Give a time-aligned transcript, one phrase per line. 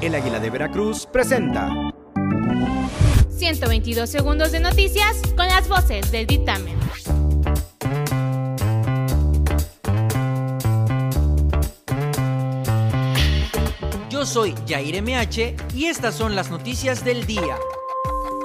[0.00, 1.92] El Águila de Veracruz presenta
[3.36, 6.74] 122 segundos de noticias con las voces del dictamen.
[14.08, 17.58] Yo soy Jair MH y estas son las noticias del día.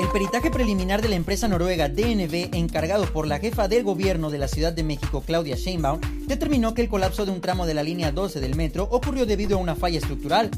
[0.00, 4.38] El peritaje preliminar de la empresa noruega DNB, encargado por la jefa del gobierno de
[4.38, 7.82] la Ciudad de México, Claudia Sheinbaum, determinó que el colapso de un tramo de la
[7.82, 10.50] línea 12 del metro ocurrió debido a una falla estructural.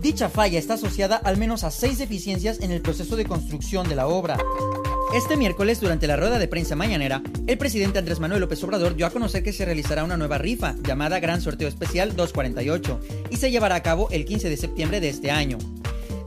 [0.00, 3.96] Dicha falla está asociada al menos a seis deficiencias en el proceso de construcción de
[3.96, 4.38] la obra.
[5.14, 9.06] Este miércoles, durante la rueda de prensa mañanera, el presidente Andrés Manuel López Obrador dio
[9.06, 13.50] a conocer que se realizará una nueva rifa llamada Gran Sorteo Especial 248 y se
[13.50, 15.58] llevará a cabo el 15 de septiembre de este año.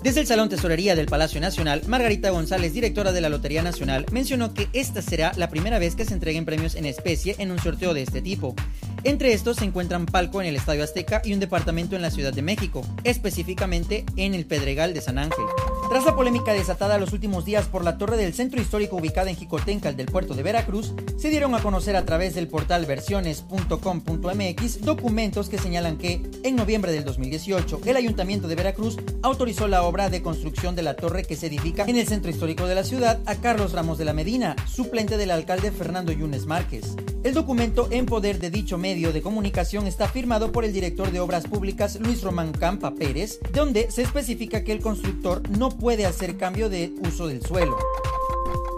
[0.04, 4.54] Desde el Salón Tesorería del Palacio Nacional, Margarita González, directora de la Lotería Nacional, mencionó
[4.54, 7.94] que esta será la primera vez que se entreguen premios en especie en un sorteo
[7.94, 8.54] de este tipo.
[9.06, 12.34] Entre estos se encuentran palco en el Estadio Azteca y un departamento en la Ciudad
[12.34, 15.46] de México, específicamente en el Pedregal de San Ángel.
[15.90, 19.38] Tras la polémica desatada los últimos días por la torre del centro histórico ubicada en
[19.38, 25.48] Jicotencal del puerto de Veracruz, se dieron a conocer a través del portal versiones.com.mx documentos
[25.50, 30.24] que señalan que, en noviembre del 2018, el Ayuntamiento de Veracruz autorizó la obra de
[30.24, 33.36] construcción de la torre que se edifica en el centro histórico de la ciudad a
[33.36, 36.96] Carlos Ramos de la Medina, suplente del alcalde Fernando Yunes Márquez.
[37.24, 41.20] El documento en poder de dicho medio de comunicación está firmado por el director de
[41.20, 46.38] Obras Públicas Luis Román Campa Pérez, donde se especifica que el constructor no puede hacer
[46.38, 47.78] cambio de uso del suelo.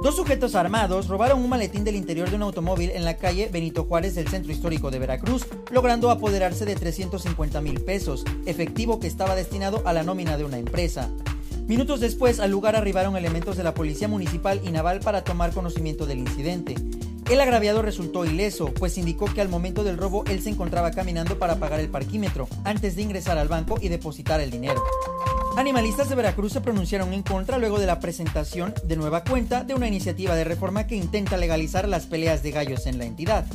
[0.04, 3.86] Dos sujetos armados robaron un maletín del interior de un automóvil en la calle Benito
[3.86, 9.36] Juárez del centro histórico de Veracruz, logrando apoderarse de 350 mil pesos, efectivo que estaba
[9.36, 11.09] destinado a la nómina de una empresa.
[11.68, 16.06] Minutos después, al lugar arribaron elementos de la Policía Municipal y Naval para tomar conocimiento
[16.06, 16.76] del incidente.
[17.28, 21.40] El agraviado resultó ileso, pues indicó que al momento del robo él se encontraba caminando
[21.40, 24.84] para pagar el parquímetro, antes de ingresar al banco y depositar el dinero.
[25.58, 29.73] Animalistas de Veracruz se pronunciaron en contra luego de la presentación de nueva cuenta de
[29.73, 33.46] una iniciativa de reforma que intenta legalizar las peleas de gallos en la entidad.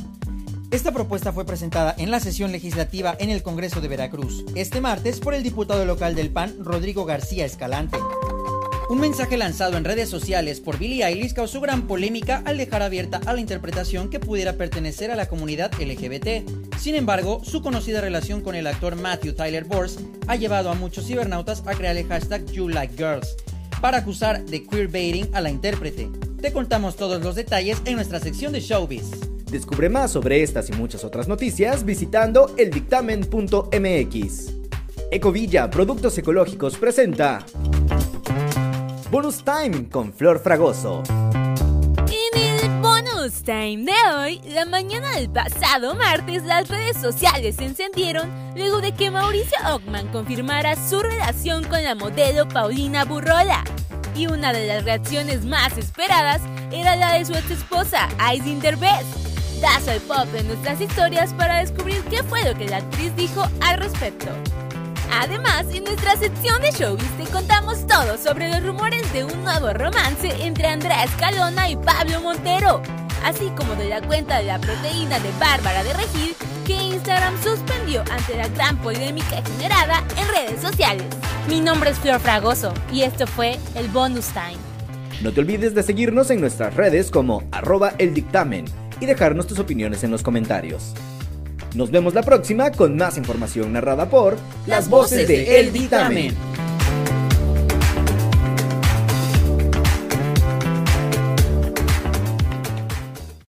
[0.71, 5.19] Esta propuesta fue presentada en la sesión legislativa en el Congreso de Veracruz, este martes
[5.19, 7.99] por el diputado local del PAN, Rodrigo García Escalante.
[8.91, 13.21] Un mensaje lanzado en redes sociales por Billie Eilish causó gran polémica al dejar abierta
[13.25, 16.75] a la interpretación que pudiera pertenecer a la comunidad LGBT.
[16.77, 19.97] Sin embargo, su conocida relación con el actor Matthew Tyler Bors
[20.27, 23.37] ha llevado a muchos cibernautas a crear el hashtag YouLikeGirls
[23.79, 26.09] para acusar de queerbaiting a la intérprete.
[26.41, 29.09] Te contamos todos los detalles en nuestra sección de Showbiz.
[29.49, 34.51] Descubre más sobre estas y muchas otras noticias visitando eldictamen.mx.
[35.11, 37.45] Ecovilla Productos Ecológicos presenta
[39.11, 41.03] Bonus Time con Flor Fragoso.
[42.07, 47.65] En el bonus time de hoy, la mañana del pasado martes, las redes sociales se
[47.65, 53.65] encendieron luego de que Mauricio Ockman confirmara su relación con la modelo Paulina Burrola.
[54.15, 56.41] Y una de las reacciones más esperadas
[56.71, 59.05] era la de su ex esposa, Aisin Derbez.
[59.59, 63.45] Das al pop en nuestras historias para descubrir qué fue lo que la actriz dijo
[63.59, 64.29] al respecto.
[65.13, 69.73] Además, en nuestra sección de showbiz te contamos todo sobre los rumores de un nuevo
[69.73, 72.81] romance entre Andrea Escalona y Pablo Montero,
[73.23, 76.35] así como de la cuenta de la proteína de Bárbara de Regil
[76.65, 81.05] que Instagram suspendió ante la gran polémica generada en redes sociales.
[81.47, 84.57] Mi nombre es Flor Fragoso y esto fue el Bonus Time.
[85.21, 88.65] No te olvides de seguirnos en nuestras redes como arroba el dictamen
[88.99, 90.93] y dejarnos tus opiniones en los comentarios.
[91.73, 94.37] Nos vemos la próxima con más información narrada por
[94.67, 96.50] Las voces de El Dictamen.